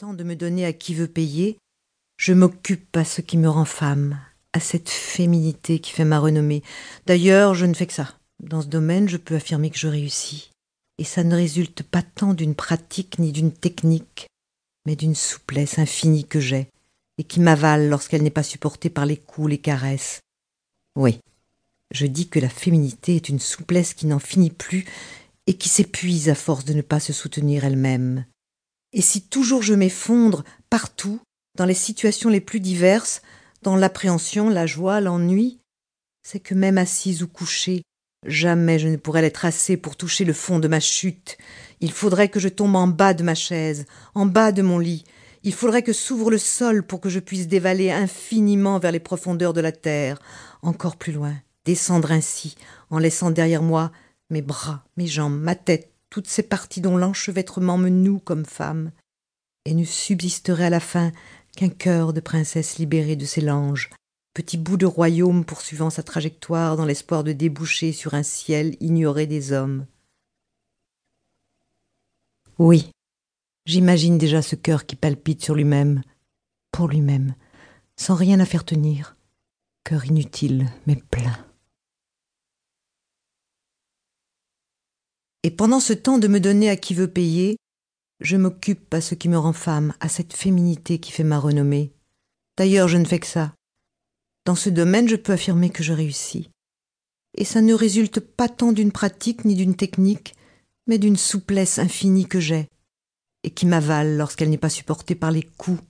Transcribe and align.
de 0.00 0.24
me 0.24 0.34
donner 0.34 0.64
à 0.64 0.72
qui 0.72 0.94
veut 0.94 1.06
payer, 1.06 1.58
je 2.16 2.32
m'occupe 2.32 2.96
à 2.96 3.04
ce 3.04 3.20
qui 3.20 3.36
me 3.36 3.50
rend 3.50 3.66
femme, 3.66 4.18
à 4.54 4.60
cette 4.60 4.88
féminité 4.88 5.78
qui 5.78 5.92
fait 5.92 6.06
ma 6.06 6.18
renommée. 6.18 6.62
D'ailleurs, 7.06 7.54
je 7.54 7.66
ne 7.66 7.74
fais 7.74 7.86
que 7.86 7.92
ça. 7.92 8.14
Dans 8.42 8.62
ce 8.62 8.66
domaine, 8.66 9.10
je 9.10 9.18
peux 9.18 9.34
affirmer 9.34 9.68
que 9.68 9.78
je 9.78 9.88
réussis. 9.88 10.52
Et 10.96 11.04
ça 11.04 11.22
ne 11.22 11.34
résulte 11.34 11.82
pas 11.82 12.02
tant 12.02 12.32
d'une 12.32 12.54
pratique 12.54 13.18
ni 13.18 13.30
d'une 13.30 13.52
technique, 13.52 14.26
mais 14.86 14.96
d'une 14.96 15.14
souplesse 15.14 15.78
infinie 15.78 16.24
que 16.24 16.40
j'ai, 16.40 16.68
et 17.18 17.24
qui 17.24 17.40
m'avale 17.40 17.90
lorsqu'elle 17.90 18.22
n'est 18.22 18.30
pas 18.30 18.42
supportée 18.42 18.88
par 18.88 19.04
les 19.04 19.18
coups, 19.18 19.50
les 19.50 19.58
caresses. 19.58 20.20
Oui, 20.96 21.18
je 21.90 22.06
dis 22.06 22.28
que 22.28 22.40
la 22.40 22.48
féminité 22.48 23.16
est 23.16 23.28
une 23.28 23.38
souplesse 23.38 23.92
qui 23.92 24.06
n'en 24.06 24.18
finit 24.18 24.50
plus 24.50 24.86
et 25.46 25.54
qui 25.54 25.68
s'épuise 25.68 26.30
à 26.30 26.34
force 26.34 26.64
de 26.64 26.72
ne 26.72 26.82
pas 26.82 27.00
se 27.00 27.12
soutenir 27.12 27.66
elle-même. 27.66 28.24
Et 28.92 29.02
si 29.02 29.22
toujours 29.22 29.62
je 29.62 29.74
m'effondre 29.74 30.44
partout, 30.68 31.20
dans 31.56 31.64
les 31.64 31.74
situations 31.74 32.28
les 32.28 32.40
plus 32.40 32.60
diverses, 32.60 33.22
dans 33.62 33.76
l'appréhension, 33.76 34.48
la 34.48 34.66
joie, 34.66 35.00
l'ennui, 35.00 35.60
c'est 36.22 36.40
que 36.40 36.54
même 36.54 36.78
assise 36.78 37.22
ou 37.22 37.28
couchée, 37.28 37.82
jamais 38.26 38.78
je 38.78 38.88
ne 38.88 38.96
pourrais 38.96 39.22
l'être 39.22 39.44
assez 39.44 39.76
pour 39.76 39.96
toucher 39.96 40.24
le 40.24 40.32
fond 40.32 40.58
de 40.58 40.68
ma 40.68 40.80
chute. 40.80 41.38
Il 41.80 41.92
faudrait 41.92 42.28
que 42.28 42.40
je 42.40 42.48
tombe 42.48 42.76
en 42.76 42.88
bas 42.88 43.14
de 43.14 43.22
ma 43.22 43.34
chaise, 43.34 43.86
en 44.14 44.26
bas 44.26 44.52
de 44.52 44.62
mon 44.62 44.78
lit. 44.78 45.04
Il 45.42 45.54
faudrait 45.54 45.82
que 45.82 45.92
s'ouvre 45.92 46.30
le 46.30 46.38
sol 46.38 46.82
pour 46.82 47.00
que 47.00 47.08
je 47.08 47.20
puisse 47.20 47.48
dévaler 47.48 47.90
infiniment 47.90 48.78
vers 48.78 48.92
les 48.92 49.00
profondeurs 49.00 49.54
de 49.54 49.60
la 49.60 49.72
terre, 49.72 50.18
encore 50.62 50.96
plus 50.96 51.12
loin, 51.12 51.34
descendre 51.64 52.12
ainsi, 52.12 52.56
en 52.90 52.98
laissant 52.98 53.30
derrière 53.30 53.62
moi 53.62 53.90
mes 54.28 54.42
bras, 54.42 54.84
mes 54.96 55.06
jambes, 55.06 55.40
ma 55.40 55.54
tête, 55.54 55.90
toutes 56.10 56.26
ces 56.26 56.42
parties 56.42 56.80
dont 56.80 56.96
l'enchevêtrement 56.96 57.78
me 57.78 57.88
noue 57.88 58.18
comme 58.18 58.44
femme, 58.44 58.90
et 59.64 59.74
ne 59.74 59.84
subsisterait 59.84 60.66
à 60.66 60.70
la 60.70 60.80
fin 60.80 61.12
qu'un 61.56 61.68
cœur 61.68 62.12
de 62.12 62.20
princesse 62.20 62.78
libérée 62.78 63.16
de 63.16 63.24
ses 63.24 63.40
langes, 63.40 63.90
petit 64.34 64.58
bout 64.58 64.76
de 64.76 64.86
royaume 64.86 65.44
poursuivant 65.44 65.90
sa 65.90 66.02
trajectoire 66.02 66.76
dans 66.76 66.84
l'espoir 66.84 67.24
de 67.24 67.32
déboucher 67.32 67.92
sur 67.92 68.14
un 68.14 68.22
ciel 68.22 68.76
ignoré 68.80 69.26
des 69.26 69.52
hommes. 69.52 69.86
Oui, 72.58 72.90
j'imagine 73.64 74.18
déjà 74.18 74.42
ce 74.42 74.56
cœur 74.56 74.86
qui 74.86 74.96
palpite 74.96 75.42
sur 75.42 75.54
lui-même, 75.54 76.02
pour 76.72 76.88
lui-même, 76.88 77.34
sans 77.96 78.14
rien 78.14 78.40
à 78.40 78.46
faire 78.46 78.64
tenir, 78.64 79.16
cœur 79.84 80.04
inutile 80.04 80.66
mais 80.86 80.96
plein. 80.96 81.49
Et 85.42 85.50
pendant 85.50 85.80
ce 85.80 85.92
temps 85.92 86.18
de 86.18 86.28
me 86.28 86.40
donner 86.40 86.68
à 86.68 86.76
qui 86.76 86.94
veut 86.94 87.08
payer, 87.08 87.56
je 88.20 88.36
m'occupe 88.36 88.92
à 88.92 89.00
ce 89.00 89.14
qui 89.14 89.28
me 89.28 89.38
rend 89.38 89.54
femme, 89.54 89.94
à 90.00 90.08
cette 90.08 90.34
féminité 90.34 90.98
qui 90.98 91.12
fait 91.12 91.24
ma 91.24 91.38
renommée. 91.38 91.92
D'ailleurs, 92.58 92.88
je 92.88 92.98
ne 92.98 93.06
fais 93.06 93.18
que 93.18 93.26
ça. 93.26 93.54
Dans 94.44 94.54
ce 94.54 94.68
domaine, 94.68 95.08
je 95.08 95.16
peux 95.16 95.32
affirmer 95.32 95.70
que 95.70 95.82
je 95.82 95.94
réussis. 95.94 96.50
Et 97.36 97.44
ça 97.44 97.62
ne 97.62 97.72
résulte 97.72 98.20
pas 98.20 98.48
tant 98.48 98.72
d'une 98.72 98.92
pratique 98.92 99.44
ni 99.44 99.54
d'une 99.54 99.76
technique, 99.76 100.34
mais 100.86 100.98
d'une 100.98 101.16
souplesse 101.16 101.78
infinie 101.78 102.26
que 102.26 102.40
j'ai, 102.40 102.68
et 103.44 103.50
qui 103.50 103.64
m'avale 103.64 104.16
lorsqu'elle 104.16 104.50
n'est 104.50 104.58
pas 104.58 104.68
supportée 104.68 105.14
par 105.14 105.30
les 105.30 105.42
coups 105.42 105.82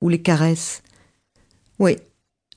ou 0.00 0.08
les 0.08 0.22
caresses. 0.22 0.82
Oui, 1.78 1.96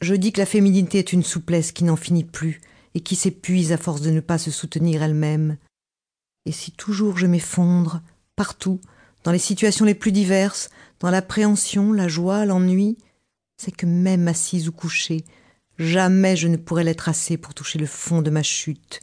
je 0.02 0.16
dis 0.16 0.32
que 0.32 0.40
la 0.40 0.46
féminité 0.46 1.00
est 1.00 1.14
une 1.14 1.24
souplesse 1.24 1.72
qui 1.72 1.84
n'en 1.84 1.96
finit 1.96 2.24
plus, 2.24 2.62
et 2.96 3.02
qui 3.02 3.16
s'épuise 3.16 3.72
à 3.72 3.78
force 3.78 4.02
de 4.02 4.10
ne 4.10 4.22
pas 4.22 4.38
se 4.38 4.52
soutenir 4.52 5.04
elle-même. 5.04 5.58
Et 6.46 6.52
si 6.52 6.72
toujours 6.72 7.18
je 7.18 7.28
m'effondre, 7.28 8.02
partout, 8.36 8.80
dans 9.24 9.32
les 9.32 9.40
situations 9.40 9.86
les 9.86 9.96
plus 9.96 10.12
diverses, 10.12 10.70
dans 11.00 11.10
l'appréhension, 11.10 11.92
la 11.92 12.08
joie, 12.08 12.46
l'ennui, 12.46 12.98
c'est 13.58 13.76
que 13.76 13.86
même 13.86 14.28
assise 14.28 14.68
ou 14.68 14.72
couchée, 14.72 15.26
jamais 15.80 16.36
je 16.36 16.48
ne 16.48 16.58
pourrais 16.58 16.84
l'être 16.84 17.10
assez 17.10 17.38
pour 17.38 17.54
toucher 17.54 17.80
le 17.80 17.88
fond 17.88 18.22
de 18.22 18.30
ma 18.30 18.44
chute. 18.44 19.00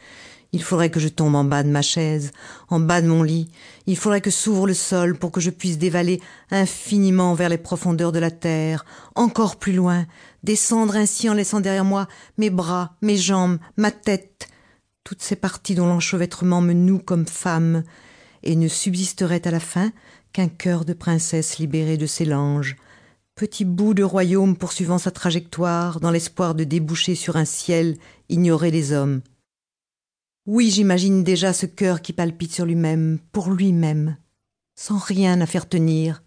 Il 0.54 0.62
faudrait 0.62 0.90
que 0.90 1.00
je 1.00 1.08
tombe 1.08 1.34
en 1.34 1.44
bas 1.44 1.62
de 1.62 1.70
ma 1.70 1.80
chaise, 1.80 2.30
en 2.68 2.78
bas 2.78 3.00
de 3.00 3.06
mon 3.06 3.22
lit. 3.22 3.50
Il 3.86 3.96
faudrait 3.96 4.20
que 4.20 4.30
s'ouvre 4.30 4.66
le 4.66 4.74
sol 4.74 5.18
pour 5.18 5.32
que 5.32 5.40
je 5.40 5.48
puisse 5.48 5.78
dévaler 5.78 6.20
infiniment 6.50 7.32
vers 7.32 7.48
les 7.48 7.56
profondeurs 7.56 8.12
de 8.12 8.18
la 8.18 8.30
terre, 8.30 8.84
encore 9.14 9.56
plus 9.56 9.72
loin, 9.72 10.06
descendre 10.42 10.94
ainsi 10.94 11.30
en 11.30 11.34
laissant 11.34 11.60
derrière 11.60 11.86
moi 11.86 12.06
mes 12.36 12.50
bras, 12.50 12.96
mes 13.00 13.16
jambes, 13.16 13.58
ma 13.78 13.90
tête, 13.90 14.46
toutes 15.04 15.22
ces 15.22 15.36
parties 15.36 15.74
dont 15.74 15.86
l'enchevêtrement 15.86 16.60
me 16.60 16.72
noue 16.72 16.98
comme 16.98 17.26
femme, 17.26 17.82
et 18.42 18.56
ne 18.56 18.68
subsisterait 18.68 19.46
à 19.46 19.50
la 19.50 19.60
fin 19.60 19.92
qu'un 20.32 20.48
cœur 20.48 20.84
de 20.84 20.92
princesse 20.92 21.58
libérée 21.58 21.96
de 21.96 22.06
ses 22.06 22.24
langes, 22.24 22.76
petit 23.34 23.64
bout 23.64 23.94
de 23.94 24.02
royaume 24.02 24.56
poursuivant 24.56 24.98
sa 24.98 25.10
trajectoire 25.10 26.00
dans 26.00 26.10
l'espoir 26.10 26.54
de 26.54 26.64
déboucher 26.64 27.14
sur 27.14 27.36
un 27.36 27.44
ciel 27.44 27.98
ignoré 28.28 28.70
des 28.70 28.92
hommes. 28.92 29.22
Oui, 30.46 30.70
j'imagine 30.70 31.22
déjà 31.22 31.52
ce 31.52 31.66
cœur 31.66 32.02
qui 32.02 32.12
palpite 32.12 32.52
sur 32.52 32.66
lui-même, 32.66 33.18
pour 33.30 33.50
lui-même, 33.50 34.16
sans 34.74 34.98
rien 34.98 35.40
à 35.40 35.46
faire 35.46 35.68
tenir, 35.68 36.22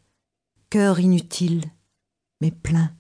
cœur 0.70 1.00
inutile, 1.00 1.64
mais 2.40 2.52
plein. 2.52 2.92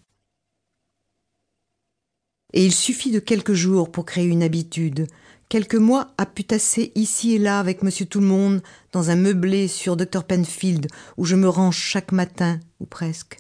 Et 2.55 2.65
il 2.65 2.73
suffit 2.73 3.11
de 3.11 3.19
quelques 3.19 3.53
jours 3.53 3.91
pour 3.91 4.05
créer 4.05 4.25
une 4.25 4.41
habitude, 4.41 5.07
quelques 5.49 5.75
mois 5.75 6.13
à 6.17 6.25
putasser 6.25 6.93
ici 6.95 7.35
et 7.35 7.37
là 7.37 7.59
avec 7.59 7.83
monsieur 7.83 8.05
tout 8.05 8.21
le 8.21 8.27
monde 8.27 8.61
dans 8.93 9.09
un 9.09 9.17
meublé 9.17 9.67
sur 9.67 9.97
Dr 9.97 10.23
Penfield 10.23 10.87
où 11.17 11.25
je 11.25 11.35
me 11.35 11.49
range 11.49 11.77
chaque 11.77 12.13
matin, 12.13 12.61
ou 12.79 12.85
presque, 12.85 13.39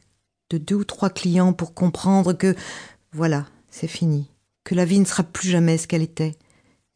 de 0.49 0.57
deux 0.57 0.75
ou 0.75 0.83
trois 0.83 1.09
clients 1.09 1.53
pour 1.53 1.73
comprendre 1.73 2.33
que, 2.33 2.55
voilà, 3.13 3.45
c'est 3.71 3.87
fini, 3.87 4.29
que 4.65 4.75
la 4.75 4.83
vie 4.83 4.99
ne 4.99 5.05
sera 5.05 5.23
plus 5.23 5.47
jamais 5.47 5.77
ce 5.77 5.87
qu'elle 5.87 6.01
était. 6.01 6.35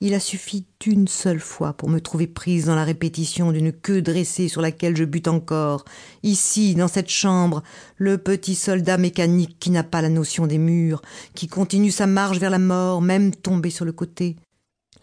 Il 0.02 0.14
a 0.14 0.22
suffi 0.22 0.66
d'une 0.80 1.10
seule 1.10 1.42
fois 1.42 1.74
pour 1.74 1.90
me 1.90 2.00
trouver 2.00 2.26
prise 2.26 2.68
dans 2.68 2.76
la 2.76 2.86
répétition 2.86 3.52
d'une 3.52 3.74
queue 3.74 4.02
dressée 4.02 4.48
sur 4.48 4.62
laquelle 4.62 4.96
je 4.96 5.04
bute 5.04 5.28
encore. 5.28 5.84
Ici, 6.24 6.74
dans 6.74 6.88
cette 6.88 7.10
chambre, 7.10 7.64
le 7.98 8.18
petit 8.18 8.56
soldat 8.56 8.98
mécanique 8.98 9.58
qui 9.60 9.72
n'a 9.72 9.84
pas 9.84 10.02
la 10.02 10.08
notion 10.08 10.48
des 10.48 10.58
murs, 10.58 11.02
qui 11.36 11.48
continue 11.48 11.92
sa 11.92 12.08
marche 12.08 12.38
vers 12.38 12.50
la 12.50 12.60
mort, 12.60 13.02
même 13.02 13.36
tombé 13.36 13.70
sur 13.70 13.84
le 13.84 13.92
côté 13.92 14.38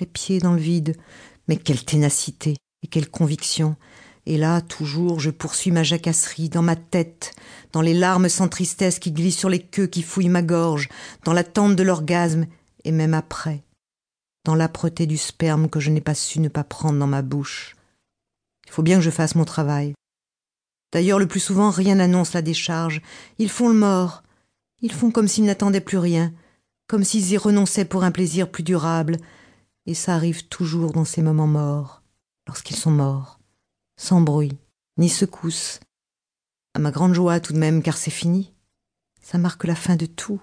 les 0.00 0.06
pieds 0.06 0.38
dans 0.38 0.54
le 0.54 0.60
vide. 0.60 0.96
Mais 1.46 1.58
quelle 1.58 1.84
ténacité 1.84 2.56
et 2.82 2.86
quelle 2.86 3.10
conviction. 3.10 3.76
Et 4.24 4.38
là, 4.38 4.62
toujours, 4.62 5.20
je 5.20 5.30
poursuis 5.30 5.72
ma 5.72 5.82
jacasserie 5.82 6.48
dans 6.48 6.62
ma 6.62 6.74
tête, 6.74 7.32
dans 7.72 7.82
les 7.82 7.94
larmes 7.94 8.30
sans 8.30 8.48
tristesse 8.48 8.98
qui 8.98 9.12
glissent 9.12 9.38
sur 9.38 9.50
les 9.50 9.60
queues 9.60 9.86
qui 9.86 10.02
fouillent 10.02 10.30
ma 10.30 10.42
gorge, 10.42 10.88
dans 11.24 11.34
l'attente 11.34 11.76
de 11.76 11.82
l'orgasme, 11.82 12.46
et 12.84 12.92
même 12.92 13.14
après, 13.14 13.62
dans 14.46 14.54
l'âpreté 14.54 15.06
du 15.06 15.16
sperme 15.16 15.68
que 15.68 15.80
je 15.80 15.90
n'ai 15.90 16.00
pas 16.00 16.14
su 16.14 16.38
ne 16.38 16.48
pas 16.48 16.62
prendre 16.62 16.98
dans 17.00 17.08
ma 17.08 17.22
bouche. 17.22 17.74
Il 18.66 18.70
faut 18.70 18.84
bien 18.84 18.96
que 18.96 19.02
je 19.02 19.10
fasse 19.10 19.34
mon 19.34 19.44
travail. 19.44 19.92
D'ailleurs, 20.92 21.18
le 21.18 21.26
plus 21.26 21.40
souvent, 21.40 21.70
rien 21.70 21.96
n'annonce 21.96 22.32
la 22.32 22.42
décharge. 22.42 23.02
Ils 23.38 23.50
font 23.50 23.68
le 23.68 23.74
mort. 23.74 24.22
Ils 24.82 24.92
font 24.92 25.10
comme 25.10 25.26
s'ils 25.26 25.46
n'attendaient 25.46 25.80
plus 25.80 25.98
rien, 25.98 26.32
comme 26.86 27.02
s'ils 27.02 27.32
y 27.32 27.36
renonçaient 27.36 27.84
pour 27.84 28.04
un 28.04 28.12
plaisir 28.12 28.48
plus 28.48 28.62
durable, 28.62 29.16
et 29.84 29.94
ça 29.94 30.14
arrive 30.14 30.46
toujours 30.46 30.92
dans 30.92 31.04
ces 31.04 31.22
moments 31.22 31.46
morts, 31.46 32.02
lorsqu'ils 32.46 32.76
sont 32.76 32.90
morts, 32.90 33.40
sans 33.96 34.20
bruit, 34.20 34.56
ni 34.96 35.08
secousse. 35.08 35.80
À 36.74 36.78
ma 36.78 36.92
grande 36.92 37.14
joie 37.14 37.40
tout 37.40 37.52
de 37.52 37.58
même, 37.58 37.82
car 37.82 37.96
c'est 37.96 38.10
fini. 38.10 38.52
Ça 39.22 39.38
marque 39.38 39.64
la 39.64 39.74
fin 39.74 39.96
de 39.96 40.06
tout. 40.06 40.40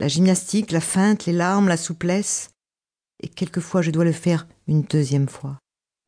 La 0.00 0.08
gymnastique, 0.08 0.72
la 0.72 0.80
feinte, 0.80 1.26
les 1.26 1.32
larmes, 1.32 1.68
la 1.68 1.76
souplesse. 1.76 2.53
Et 3.24 3.28
quelquefois 3.28 3.80
je 3.80 3.90
dois 3.90 4.04
le 4.04 4.12
faire 4.12 4.46
une 4.68 4.82
deuxième 4.82 5.30
fois, 5.30 5.58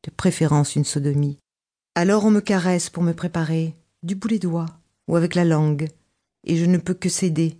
de 0.05 0.11
préférence 0.11 0.75
une 0.75 0.85
sodomie. 0.85 1.39
Alors 1.95 2.25
on 2.25 2.29
me 2.29 2.41
caresse 2.41 2.91
pour 2.91 3.01
me 3.01 3.13
préparer, 3.13 3.75
du 4.03 4.13
bout 4.13 4.27
des 4.27 4.37
doigts, 4.37 4.67
ou 5.07 5.15
avec 5.15 5.33
la 5.33 5.43
langue, 5.43 5.87
et 6.43 6.57
je 6.57 6.65
ne 6.65 6.77
peux 6.77 6.93
que 6.93 7.09
céder, 7.09 7.57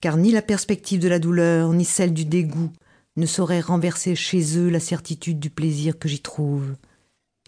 car 0.00 0.16
ni 0.16 0.30
la 0.30 0.42
perspective 0.42 1.00
de 1.00 1.08
la 1.08 1.18
douleur, 1.18 1.72
ni 1.72 1.84
celle 1.84 2.14
du 2.14 2.24
dégoût, 2.24 2.70
ne 3.16 3.26
saurait 3.26 3.60
renverser 3.60 4.14
chez 4.14 4.58
eux 4.58 4.68
la 4.68 4.78
certitude 4.78 5.40
du 5.40 5.50
plaisir 5.50 5.98
que 5.98 6.08
j'y 6.08 6.20
trouve. 6.20 6.76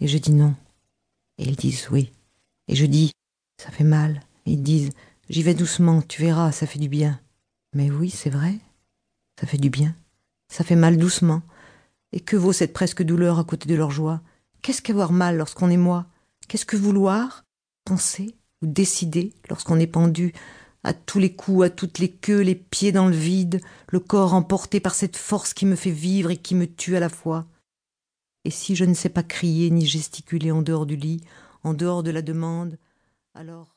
Et 0.01 0.09
je 0.09 0.17
dis 0.17 0.33
non. 0.33 0.53
Et 1.37 1.45
ils 1.45 1.55
disent 1.55 1.87
oui. 1.91 2.11
Et 2.67 2.75
je 2.75 2.85
dis 2.85 3.13
ça 3.57 3.71
fait 3.71 3.85
mal. 3.85 4.19
Et 4.45 4.51
ils 4.51 4.63
disent 4.63 4.89
j'y 5.29 5.43
vais 5.43 5.53
doucement, 5.53 6.01
tu 6.01 6.21
verras, 6.21 6.51
ça 6.51 6.67
fait 6.67 6.79
du 6.79 6.89
bien. 6.89 7.21
Mais 7.73 7.89
oui, 7.89 8.09
c'est 8.09 8.29
vrai. 8.29 8.55
Ça 9.39 9.47
fait 9.47 9.57
du 9.57 9.69
bien. 9.69 9.95
Ça 10.47 10.63
fait 10.63 10.75
mal 10.75 10.97
doucement. 10.97 11.41
Et 12.11 12.19
que 12.19 12.35
vaut 12.35 12.53
cette 12.53 12.73
presque 12.73 13.03
douleur 13.03 13.39
à 13.39 13.43
côté 13.43 13.67
de 13.67 13.75
leur 13.75 13.91
joie? 13.91 14.21
Qu'est-ce 14.61 14.81
qu'avoir 14.81 15.11
mal 15.11 15.37
lorsqu'on 15.37 15.69
est 15.69 15.77
moi? 15.77 16.05
Qu'est-ce 16.47 16.65
que 16.65 16.77
vouloir? 16.77 17.43
Penser 17.85 18.35
ou 18.61 18.67
décider 18.67 19.33
lorsqu'on 19.49 19.79
est 19.79 19.87
pendu 19.87 20.33
à 20.83 20.93
tous 20.93 21.19
les 21.19 21.35
coups, 21.35 21.65
à 21.65 21.69
toutes 21.69 21.99
les 21.99 22.11
queues, 22.11 22.41
les 22.41 22.55
pieds 22.55 22.91
dans 22.91 23.07
le 23.07 23.15
vide, 23.15 23.61
le 23.89 23.99
corps 23.99 24.33
emporté 24.33 24.79
par 24.79 24.95
cette 24.95 25.17
force 25.17 25.53
qui 25.53 25.65
me 25.65 25.75
fait 25.75 25.91
vivre 25.91 26.31
et 26.31 26.37
qui 26.37 26.55
me 26.55 26.65
tue 26.65 26.95
à 26.95 27.01
la 27.01 27.09
fois? 27.09 27.45
Et 28.45 28.51
si 28.51 28.75
je 28.75 28.85
ne 28.85 28.93
sais 28.93 29.09
pas 29.09 29.23
crier 29.23 29.69
ni 29.69 29.85
gesticuler 29.85 30.51
en 30.51 30.61
dehors 30.61 30.85
du 30.85 30.95
lit, 30.95 31.21
en 31.63 31.73
dehors 31.73 32.03
de 32.03 32.11
la 32.11 32.21
demande, 32.21 32.77
alors 33.33 33.75